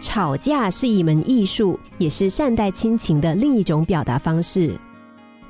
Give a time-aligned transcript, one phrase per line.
[0.00, 4.72] 吵架是一门艺术，也是善待亲情的另一种表达方式。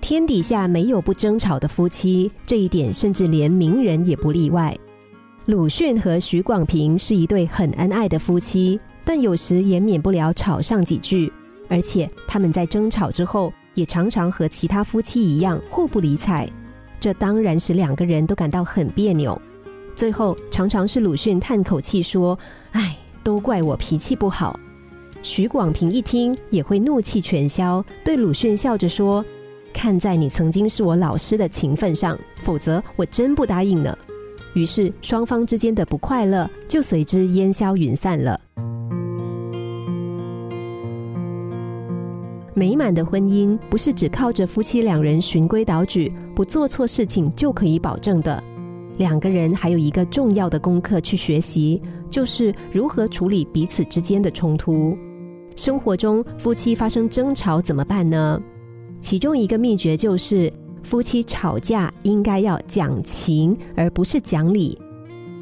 [0.00, 4.76] 天底下没有不争吵的夫妻，这一点甚至连名人也不例外。
[5.46, 11.32] 鲁迅和许广平是一对很恩爱的夫妻，但有时也免不了吵上几句，
[11.68, 16.48] 而且他们在争吵之后，也常常和其他夫妻一样互不理睬。
[17.00, 19.40] 这当然使两个人都感到很别扭。
[19.96, 22.38] 最后，常常是鲁迅叹口气说
[22.72, 24.60] ：“唉，都怪我脾气不好。”
[25.22, 29.24] 许广平一听也会怒气全消，对鲁迅笑着说
[29.72, 33.96] ：“看在你曾经是我老师的情分上，否则我真不答应呢。”
[34.52, 38.38] 于是，双方之间的不快乐就随之烟消云散了。
[42.54, 48.40] 美满的婚姻不是只靠着夫妻两人循规蹈矩、不做错事情就可以保证的。
[48.96, 54.96] 两个人还有一个重要的功课去学习，就是如何处理彼此之间的冲突。
[55.56, 58.40] 生活中，夫妻发生争吵怎么办呢？
[59.00, 60.52] 其中一个秘诀就是，
[60.82, 64.78] 夫妻吵架应该要讲情，而不是讲理。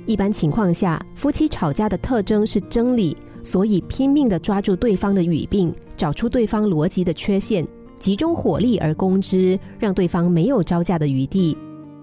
[0.04, 5.72] 一般情况下，夫妻吵架的特征是争理，所以拼命地抓住对方的语病。
[5.96, 7.64] 找出对方逻辑的缺陷，
[8.00, 11.56] 集中火力而攻之，让对方没有招架的余地。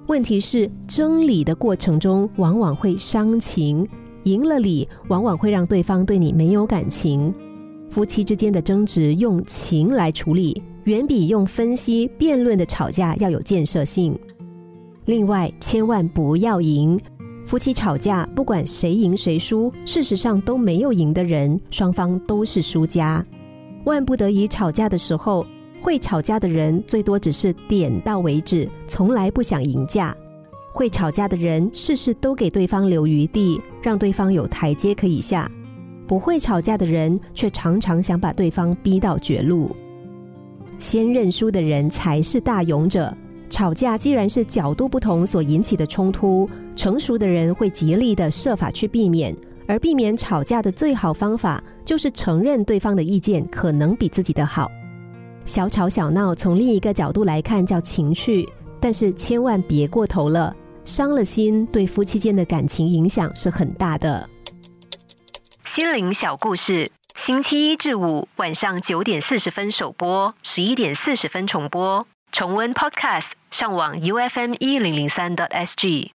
[0.09, 3.87] 问题是，争理的过程中往往会伤情，
[4.23, 7.31] 赢了理往往会让对方对你没有感情。
[7.91, 14.17] 夫妻之间的争执用情来处理，远比用分析辩论的吵架要有建设性。
[15.05, 16.99] 另外，千万不要赢。
[17.45, 23.23] 夫妻吵架，不管谁赢谁输，事实上都没有赢的人，双方都是输家。
[23.85, 25.45] 万不得已吵架的时候，
[25.81, 30.15] 会吵架的人最多只是点到为止，从来不想赢架。
[30.71, 35.49] 会吵架的人事事都给对方留余地，让对方有台阶可以下。
[36.05, 39.75] 不会吵架的人却常常想把对方逼到绝路。
[40.77, 43.15] 先认输的人才是大勇者。
[43.49, 49.35] 吵架既然是角度不同所引起的冲突，成熟的人会极力的设法去避免。
[49.65, 54.69] 而避免吵架的最好方法，就是承认对方的意见可能比自己的好。
[55.49, 58.47] 小吵小闹，从另一个角度来看叫情绪，
[58.79, 60.55] 但是千万别过头了，
[60.85, 64.29] 伤了心，对夫妻间的感情影响是很大的。
[65.65, 72.05] 心灵小故事，星期一至五晚上九点四十分首播，十一点四十分重播。
[72.31, 76.11] 重温 Podcast，上网 U F M 一零零三 t S G。